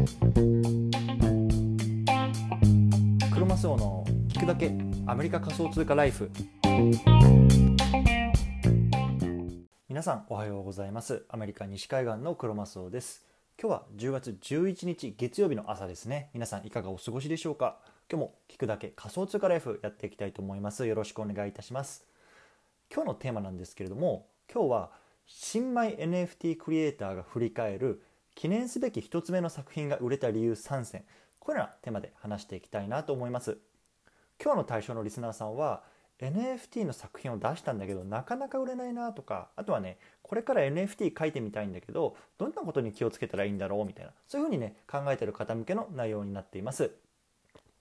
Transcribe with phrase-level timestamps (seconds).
[0.00, 0.06] ク
[3.38, 4.72] ロマスオの聞くだけ
[5.06, 6.30] アメリカ仮想通貨ライフ。
[9.90, 11.26] 皆さんおはようございます。
[11.28, 13.26] アメリカ西海岸のクロマスオです。
[13.60, 16.30] 今日は10月11日月曜日の朝ですね。
[16.32, 17.76] 皆さんいかがお過ごしでしょうか？
[18.10, 20.86] 今日も聞くだけ仮想通貨ライフやっていきたいと思います。
[20.86, 22.06] よろしくお願いいたします。
[22.90, 24.92] 今日のテーマなんですけれども今日は
[25.26, 28.02] 新米 NFT クリエイターが振り返る
[28.40, 31.04] 記念すべき1つ目の作品が売れた理由3選。
[31.40, 33.58] これらテーマで話していきたいなと思います。
[34.42, 35.82] 今日の対象のリスナーさんは
[36.20, 46.92] NFT の作品を出したんだけどなかなか売れないなとかあとはねこれから NFT 書いてみたいんだけどどんなことに気をつけたらいいんだろうみたいなそういうふうにね考えてる方向けの内容になっています。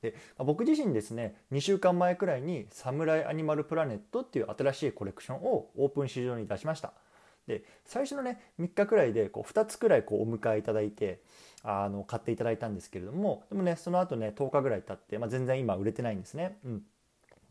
[0.01, 6.91] で僕自身ですね2週間前くらいに「サムライアニマルプラネット」っていう新しいコレクションをオープン市場に出しました。
[7.49, 11.19] で最初のね3日くらいでこう2つくらいこうお迎えいただいて
[11.63, 16.57] あの買っていただいたんですけれどもでもねその後ね10日ぐらい経って、まあ、全然今売れてないんですね。
[16.63, 16.83] うん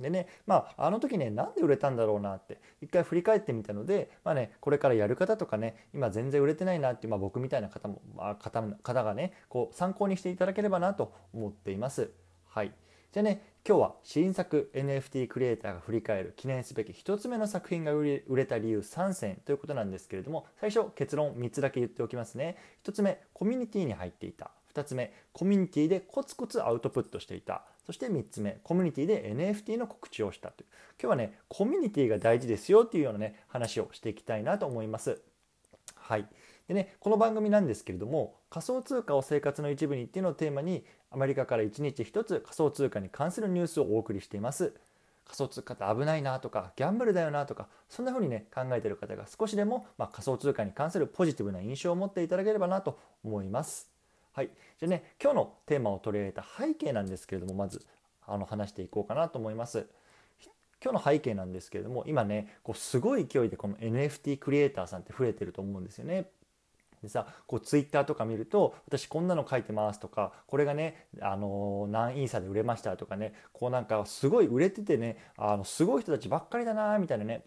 [0.01, 12.13] でねまああの時ねなんで売れたんだろうなって一回振り返ってみたのでまあねこれからやる方とかね今全然売れてないなって、まあ、僕みたいな方も、まあ、方方がねこう参考にしていただければなと思っています。
[12.47, 12.73] はい
[13.11, 22.57] じゃあね今日は新作 NFT クリエイターが振り返る記念すべき1つ目の作品が売れた理由3選ということなんですけれども最初結論3つだけ言っておきますね。
[22.87, 24.53] 1つ目コミュニティに入っていた。
[24.75, 27.67] 2つ目コミュニティでコツコツアウトプットしていた。
[27.85, 30.67] そして3つ目コミュニティで NFT の告知をしたという。
[30.99, 35.21] 今日はねコミュニティが大事ですよっていうようなね話をしていきたいなと思います。
[35.95, 36.27] はい。
[36.69, 44.75] でねこの番組なんですけれども仮想通貨を生活の一部にっていうのをテーマにアメリカから1日1つ仮想通貨に関するニュースをお送りしています。
[45.25, 53.91] 仮想通貨って危ないなとかギャンブルだよなとかそんな風にね考えてる方が少しでも、まあ、仮想通貨に関するポジティブな印象を持っていただければなと思います。
[54.33, 54.51] はい。
[54.79, 57.85] じゃあね今日のテーマを取り上げた背景なんですけれどもまず
[58.27, 59.87] あの話していこうかなと思います。
[60.83, 66.31] 今日の背景なんですけれども今ねこうすごい勢いでこの NFT クリエイターさんって増えてると思うんですよね。
[67.03, 77.45] でさこうツイッターとか見ると私こんなの書いてますとかこれがねあの何イーサで売れましたとかねこうなんかすごい売れててねあのすごい人たちばっかりだなみたいなね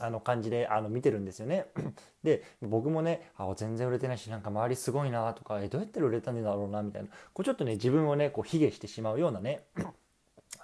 [0.00, 1.66] あの感じであの見てるんですよね。
[2.22, 9.62] で僕もねあ全然売れてないしなんか周りすごいなとかえどうやって売れたんだろうなみたいなこうちょっとね自分をねこう卑下してしまうようなね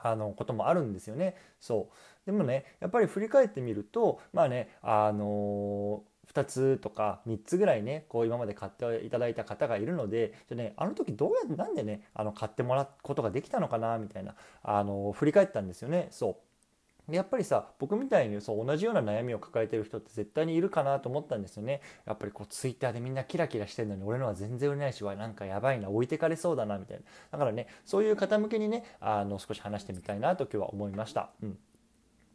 [0.03, 1.37] あのこともあるんですよね。
[1.61, 16.09] そうでもねやっぱり振り返ってみるとまあねあのー2つとか3つぐらいねこう今まで買っていただいた方がいるのでじゃ、ね、あの時どうやってなんでねあの買ってもらうことができたのかなみたいなあの振り返ったんですよね。
[16.11, 16.35] そう。
[17.11, 21.83] やっぱりさ僕みたいにそう同じような悩みを抱えてる人って絶対にいるかなと思ったんですよね。
[22.07, 27.03] やっぱりこうツイッターでみんなキラキラしてるのに俺のは全然売れないしわなんかやばいな置いてかれそうだなみたいな。
[27.33, 31.31] だからねそういう方向けにねあの少し話してみたいなと今日は思いました。
[31.43, 31.59] うん。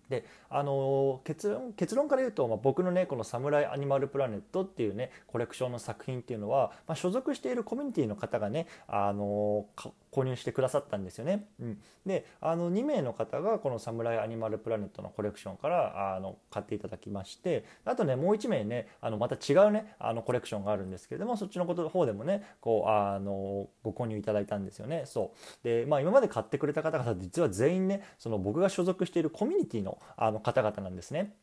[0.10, 9.66] であの結論結論から言うと、まあ、僕のねこの「サムライアニマルプラネット」っていうねコレクションの作品っていうのは、まあ、所属しているコミュニティの方がねあの
[10.12, 11.48] 購入してくださったんですよね。
[11.60, 25.04] うん、であの2名の方がこの「サムライアニマルプラネット」のコレクションからあの買っていただきましてあとねもう1名ねあのまた違うねあのコレクションがあるんですけれどもそっちのこと方でもねこうあのご購入いただいたんですよね。
[25.06, 31.36] そうでまあ、今まで買ってくれた方々実は全員ねその僕が所属しているコミュニティのあの方々なんですね。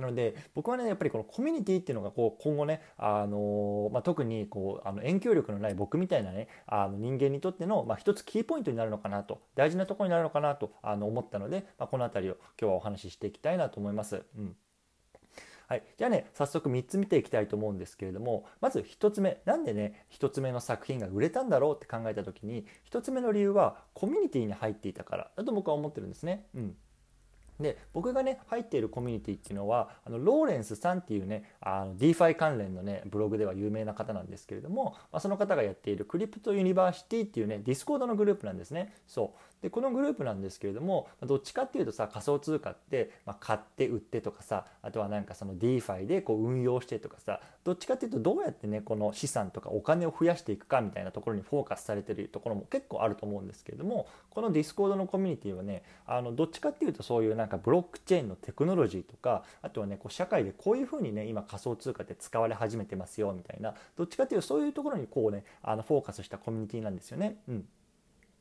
[0.00, 14.22] なので僕はねやっぱりこのコミュニティっていうのがこう今後ね、あのまあ、特にこうあの影響力のない僕みたいなねあの人間にとっての、まあ、一つキーポイントになるのかなと大事なところになるのかなとあの思ったので、まあ、この辺りを今日はお話ししていきたいなと思います。
[14.36, 14.56] うん
[15.68, 26.46] はい、じゃあね早速3つ見ていきたいと思うんですけれどもまず1つ目なんでね1つ目の作品が売れたんだろうって考えた時に1つ目の理由はコミュニティに入っていたからだと僕は思ってるんですね。
[26.56, 26.76] うん
[27.60, 38.94] で僕がね入っているコミュニティっていうのはあのローレンスさんっていうねあの DeFi 関連のねブログでは有名な方なんですけれども、まあ、その方がやっている Crypto University っていうね Discord のグループなんですね。
[39.06, 39.49] そう。
[39.62, 67.36] でこのグループなんですけれどもどっちかっていうとさ仮想通貨って、まあ、買って売ってとかさあとはなんかその DeFi でこう運用してとかさどっちかっていうとどうやってねこの資産とかお金を増やしていくかみたいなところにフォーカスされてるところも結構あると思うんですけれどもこの Discord のコミュニティはねあのどっちかっていうとそういうなんかブロックチェーンのテクノロジーとかあとはねこう社会でこういうふうにね今仮想通貨って使われ始めてますよみたいなどっちかっていうとそういうところにこうねあのフォーカスしたコミュニティなんですよね。
[67.48, 67.64] うん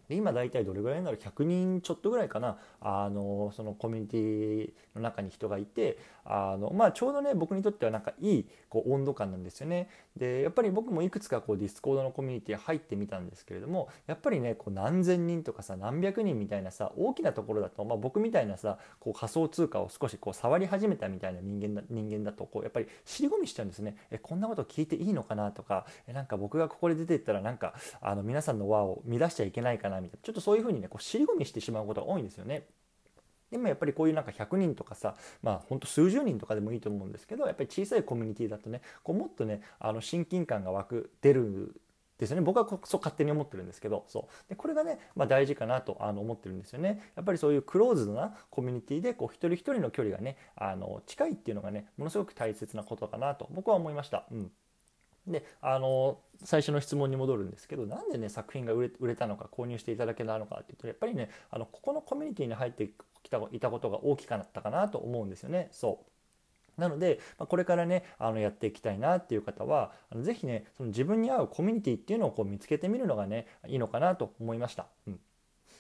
[0.10, 9.90] で今大体どれぐらいなの100人ちょっとぐらいかなあのそのコミュニティの中に人がいてあの、まあ、ちょうどね僕にとってはなんかいいこう温度感なんですよね。
[10.18, 23.96] でやっぱり僕もいくつかこう Discord のコミュニティ入ってみたんですけれどもやっぱりねこう何千人とかさ何百人みたいなさ大きなところだと、まあ、僕みたいなさこう仮想通貨を少しこう触り始めたみたいな人間だ人間だとこうやっぱり尻込みしちゃうんですね。
[24.12, 30.24] えこんなこと聞いていいのかなとかえなんか僕がここで出ていったらなんかあの皆さんの輪を乱しちゃいけないかなみたいな。
[30.24, 32.64] ちょっとそういうふうにねこう尻込みしてしまうことが多いんですよね。
[33.52, 41.82] でもやっぱりこういうなんか100人とかさまあほんと数十人とかでもいいと思うんですけどやっぱり小さいコミュニティだとねこうもっとねあの親近感が湧く出る
[42.20, 42.42] ですよね。
[42.42, 44.50] 僕はそう勝手に思ってるんですけどそう。
[44.50, 47.02] でこれがね、まあ、大事かなとあの思ってるんですよね。
[47.16, 54.26] やっぱりそういうクローズドなコミュニティでこう一人一人の距離がねあの近いっていうのがねものすごく大切なことかなと僕は思いました。
[54.32, 54.52] うん。
[55.32, 62.92] であの最初の質問に戻るんですけどなんでね作品が売れ売れたのか購入していただけたのかっていうとやっぱりねあのここのコミュニティに入って
[63.24, 65.70] きたいたことが大きかったかなと思うんですよね。
[65.72, 66.06] そ
[66.78, 74.88] うなので、まこれからねあのやっていきたいなっていう方はあのぜひねその自分に合うコミュニティっていうのをこう見つけてみるのがねいいのかなと思いました。
[75.08, 75.20] うん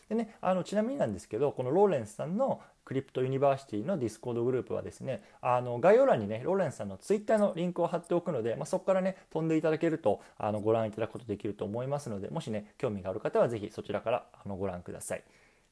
[0.10, 15.24] でね、あのちなみになんですけどこのローレンスさんの Crypto University の Discord グループはですねあの概要欄にねローレンスさんのツイッターのリンクを貼っておくので、まあ、そこからね飛んでいただけるとあのご覧いただくことできると思いますのでもしね興味がある方は是非そちらからあのご覧ください。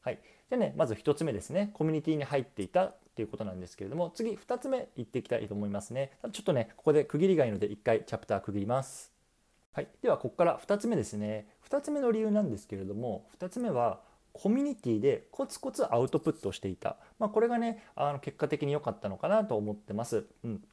[0.02, 1.72] はい、じゃねまず1つ目ですね。
[1.74, 6.12] コミュニティに入っていたっていうことなんですけれども次2つ目いっていきたいと思いますね。
[6.32, 9.12] ちょっとねここで区切りがいいので1回チャプター区切ります。
[9.74, 11.48] はい、ではここから2つ目ですね。
[11.68, 14.02] 2つ目の理由なんですけれども2つ目は
[14.40, 20.26] コミュニティでコツコツアウトプットをしていた、まあ、これがねあの結果的に良かったのかなと思ってます。
[20.44, 20.64] うん。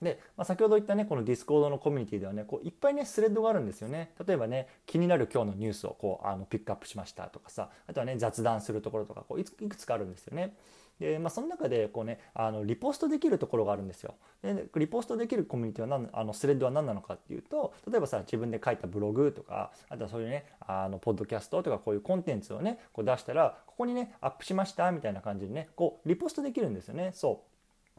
[0.00, 4.12] で、まあ、先ほど言ったねこの Discord のコミュニティではねこういっぱいねスレッドがあるんですよね。
[4.26, 10.56] 例えばね気になる今日のニュースをこうあのピックアップしましたとかさあとはね雑談するところとかこういくつかあるんですよね。
[10.98, 14.14] で、まあ、その中でこうねあのリポストできるところがあるんですよ。
[14.42, 27.10] でリポストできるコミュニティは何あのスレッドは何なのかっていうと例えばさ自分で書いたブログとかあとはそういうねあのポッドキャストとかこういうコンテンツをねこう出したらここにねアップしましたみたいな感じでねこうリポストできるんですよね。
[27.14, 27.51] そう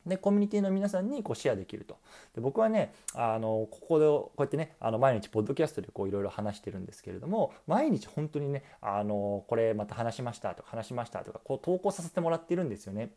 [0.05, 1.97] でコミュニティの皆さんにこうシェアできると
[2.35, 13.11] で僕はねあのここでこうやってねあの毎日ポッドキャストでこういろいろ話してるんですけれども毎日本当にねあのこれまた話しましたとか話しましたとかこう投稿させてもらってるんですよね。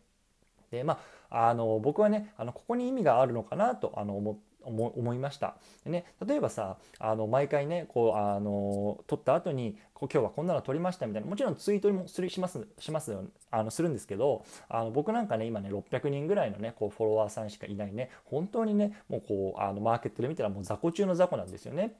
[0.71, 0.99] でま
[1.31, 13.17] ああの僕はねあのここに意味があるのかなとあの思思いましたで、ね、例えばさあの毎回ねこうあの撮った後にこう今日はこんなの撮りましたみたいなもちろんツイートもするしますします
[13.51, 21.95] あのするんですけどあの僕なんかね今ね600人ぐらいのねこうフォロワーさんしかいないね本当にねもうこうあのマーケットで見たらもう雑魚中の雑魚なんですよね。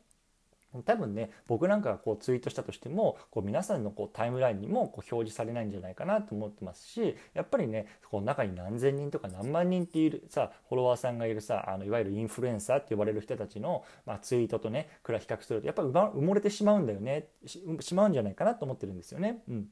[0.83, 19.43] 多分ね僕なんかがこうツイートしたとしてもこう皆さんのこうタイムラインにもこう表示されないんじゃないかなと思ってますしやっぱりねこう中に何千人とか何万人っているさフォロワーさんがいるさあのいわゆるインフルエンサーって呼ばれる人たちの、まあ、ツイートとね比較するとやっぱ埋もれてしまうんだよねしまうんじゃないかなと思ってるんですよね。
[19.49, 19.69] うん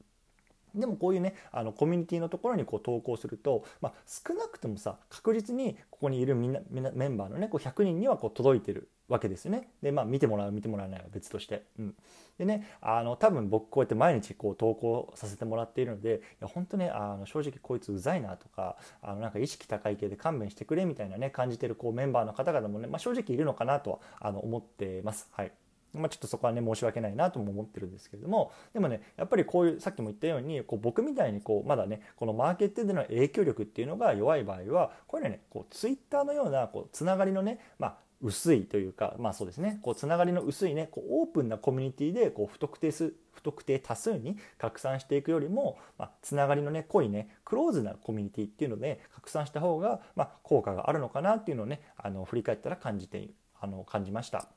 [0.75, 9.69] でもこういうねあのコミュニティのところにこう投稿すると、まあ、少なくともさ確実にここにいるみんなメンバーのねこう100人にはこう届いてるわけですよね。
[9.83, 11.63] でまあ見てもらう見てもらわないは別として。
[11.79, 11.95] うん、
[12.37, 25.29] でねあの多分僕こうやって毎日こう投稿させてもらっているのでいや本当ねあの正直こいつうざいなとかあのなんか意識高い系で勘弁してくれみたいなね感じてるこうメンバーの方々もね、まあ、正直いるのかなとはあの思ってます。
[25.31, 25.51] はい
[25.95, 54.47] まあ、ちょっとそこはね申し訳ないなとも思ってるんですけれどもでもねやっぱりこういうさっきも言ったようにこう僕みたいにこうまだねこのマーケットでの影響力っていうのが弱い場合はこれねこうツイッターのようなこうつながりのね、まあ、薄いというかまあそうですねこうつながりの薄いねこうオープンなコミュニティでこう不特定数不特定多数に拡散していくよりも、まあ、つながりのね濃いねクローズなコミュニティっていうので拡散した方が、まあ、効果があるのかなっていうのをねあの振り返ったら感じてあの感じました。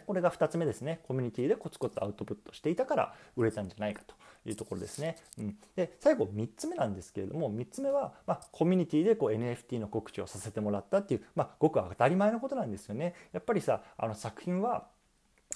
[0.00, 1.00] これが2つ目ですね。
[1.06, 4.14] コミュニティでコツコツアウトプットしていたから売れたんじゃないかと
[4.46, 5.16] いうところですね。
[5.38, 13.14] うん、で最後3つ目なんですけれども3つ目は、まあ、コミュニティでこう NFT の告知をさせてもらったっていう、まあ、ごく当たり前のことなんですよね。
[13.32, 14.86] やっぱりさあの作品は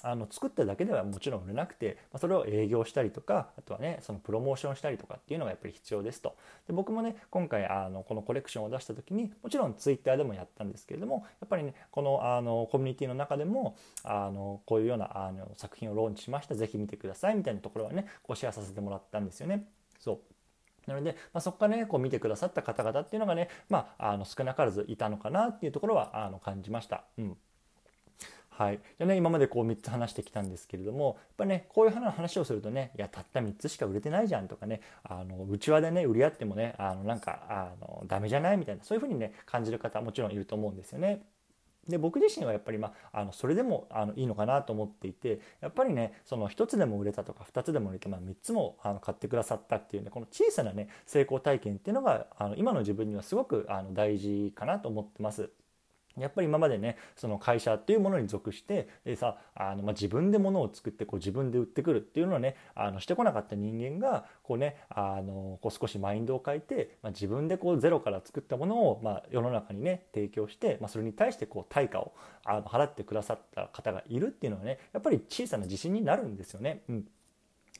[0.03, 6.35] あの作っただけではもちろん売れなくて、まあ、それを営業したりとかあとはねそのプロモーションしたりとかっていうのがやっぱり必要ですと。
[6.67, 19.67] で僕もね今回あのこのコレクションを出した時にもちろんツイッターでもやったんですけれどもやっぱりねこのあのコミュニティの中でもあのこういうようなあの作品をローンチしました是非見てくださいみたいなところはねこうシェアさせてもらったんですよね。
[19.99, 20.19] そう。
[20.87, 27.03] なので、まあ、そこからねこう見てくださった方々っていうのがね、まあ、あの少なからずいたのかなっていうところはあの感じました。
[27.17, 27.37] うん。
[28.57, 41.21] はい、じゃね今までこう3つ話してきたんですけれどもやっぱねこういう話をするとねいやたった3つしか売れてないじゃんとかねあの内輪でね売り合ってもねあのなんかあのダメじゃないみたいなそういうふうにね感じる方もちろんいると思うんですよね。
[41.87, 55.51] で僕自身はやっぱり、まあ、あのそれでもあのいいのかなと思っていてやっぱりねその1つでも売れたとか2つでも売れて、まあ、3つもあの買ってくださったっていうねこの小さなね成功体験っていうのがあの今の自分にはすごくあの大事かなと思ってます。
[56.19, 72.13] やっぱり今までねその会社っていうものに属してでさあの、まあ、自分で物を作ってこう自分で売ってくるっていうのをねあのしてこなかった人間がこうねあのこう少しマインドを変えて、まあ、自分でこうゼロから作ったものを、まあ、世の中にね提供して、まあ、それに対してこう対価を
[72.45, 76.81] あの払ってくださった方がいるっていうのはねやっぱり小さな自信になるんですよね。
[76.89, 77.07] うん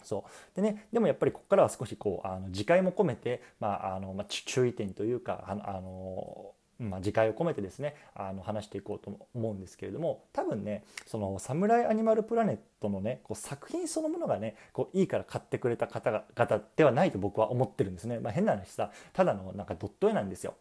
[0.03, 20.53] そうでねでもやっぱりここからは少しこうあの自戒も込めて、まああのまあ、注意点というかあのあのまあ、自戒を込めてですねあの話していこうと思うんですけれども多分ねその「サムライアニマルプラネット」のねこう作品そのものがねこういいから買ってくれた方々ではないと僕は思ってるんですね、まあ、変な話さただのなんかドット絵なんですよ。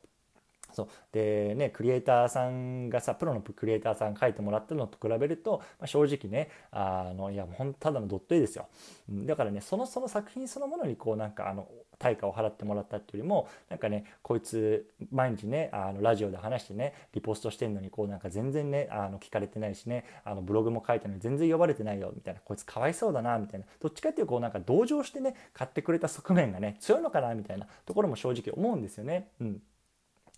[0.76, 0.88] そう。
[1.12, 8.66] でねクリエイターさんがさプロのクリエイターさん書いてもらったのと比べると、まあ、正直ねあのいやほんただのドット絵ですよ、
[9.08, 11.66] うん、だからねそのその作品そのものにこうなんかあの
[11.98, 29.28] 対価を払ってもらったっていうよりもなんかねこいつ毎日ねあのラジオで話してねリポストしてんのにこうなんか全然ねあの聞かれてないしねあのブログも書いたのに全然呼ばれてないよみたいなこいつかわいそうだなみたいなどっちかっていうとこうなんか同情してね買ってくれた側面がね強いのかなみたいなところも正直思うんですよね。
[29.40, 29.62] うん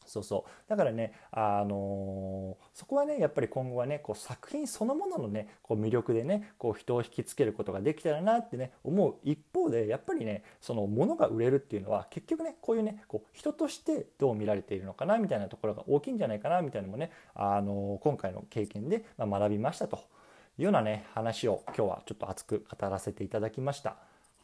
[0.09, 19.99] そうそうだからね、あのー、そこはねやっぱり今後はねこう作品そのもののねこう魅力でねこう人を引きつけることができたらなってね思う一方でやっぱりねその物が売れるっていうのは結局ねこういうねこう人としてどう見られているのかなみたいなところが大きいんじゃないかなみたいなのもね、あのー、今回の経験で学びましたと
[20.59, 23.97] いうようなね話を今日はちょっと熱く語らせていただきました。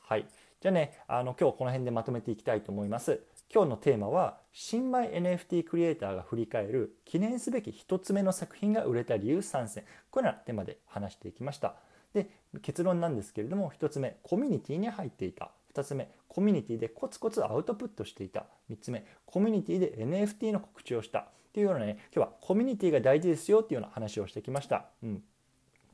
[0.02, 0.26] はい、
[0.60, 3.20] じゃあねあの今日この辺でまとめていきたいと思います。
[3.52, 11.76] 今日のテーマは新米 NFT クリエイターが振り返る記念すべき1つ目の作品が売れた理由3選このようなテーマで話していきました。
[12.12, 12.30] で
[12.62, 15.50] 結論なんですけれども1つ目コミュニティに入っていた。
[15.74, 18.46] 2つ目コミュニティでコツコツアウトプットしていた。
[18.70, 21.20] 3つ目コミュニティで NFT の告知をした。
[21.20, 25.22] っていうようなね今日はコミュニティが大事ですよっていうような話をしてきました、うん、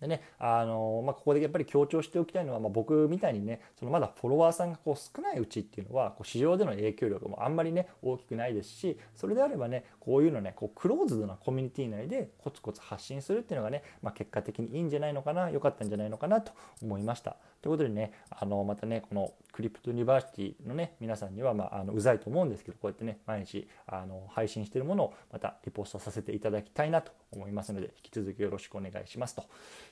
[0.00, 16.52] でね、あのまあ、ここでやっぱり強調しておきたいのは、まあ、僕みたいにねそのまだフォロワーさんがこう少ないうちっていうのはこう市場での影響力もあんまりね大きくないですしそれであればねこういうのねこうクローズドなコミュニティ内でコツコツ発信するっていうのがね、まあ、結果的にいいんじゃないのかな良かったんじゃないのかなと
[16.83, 17.37] 思いました。
[17.61, 29.45] ということでねあのまたねこの Crypto University のね皆さんには、まあ、あのうざいと思うんですけどこうやってね毎日あの配信しているものをまたリポストさせていただきたいなと思いますので引き続きよろしくお願いしますと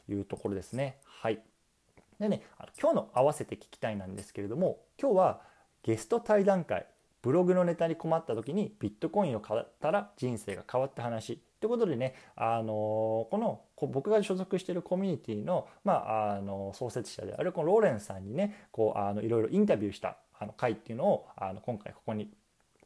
[0.08, 0.98] いうところですね。
[1.04, 1.40] はい。
[2.18, 2.42] でね
[2.80, 5.40] 今日の合わせて聞きたいなんですけれども今日は
[5.82, 6.86] ゲスト対談会。
[7.20, 11.42] ブログのネタに困った時にビットコインを買ったら人生が変わった話。
[11.60, 22.30] ということでね、あのこの僕が所属しているコミュニティのまあ、あの創設者であるこのローレンさんにねこうあのいろいろインタビューしたあの回っていうのをあの今回ここに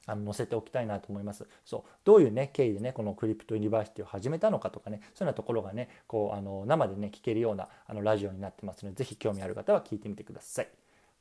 [0.07, 1.47] あの載せておきたいなと思います。
[1.65, 10.69] そうどういうね経緯でねこの Crypto University を始めたのかとかねそういうようなところがねこうあの生でね聞けるようなあのラジオになってますので是非興味ある方は聞いてみてください。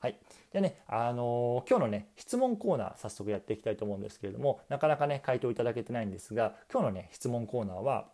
[0.02, 0.18] はい。
[0.52, 8.08] じゃあね、あのー、今日のね、質問コーナー早速やっていきたいと思うんですけれども、なかなかね、回答いただけてないんですが、今日のね、質問コーナーは、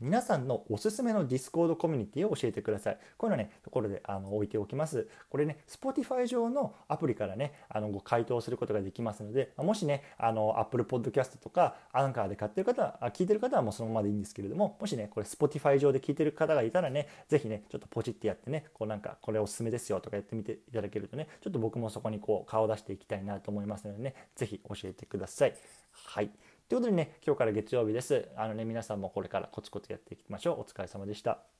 [0.00, 2.98] 皆さんのおすすめの Discord コミュニティを教えてください。
[3.18, 5.06] こういうのね、ところであの置いておきます。
[5.28, 25.54] これね、Spotify 上のアプリからね、あのご回答することができますので、もしね、あの Apple Podcast とかアンカーで買ってる方は、聞いてる方はもうそのままでいいんですけれども、もしね、これ Spotify 上で聞いてる方がいたらね、ぜひね、ちょっとポチってやってね、こうなんかこれおすすめですよとかやってみていただけるとね、ちょっと僕もそこにこう顔を出していきたいなと思いますのでね、ぜひ教えてください。
[25.92, 26.30] はい。
[26.70, 28.28] ということでね、今日から月曜日です。
[28.36, 30.60] あのね、皆さんもこれからコツコツやっていきましょう。
[30.60, 31.59] お疲れ様でした。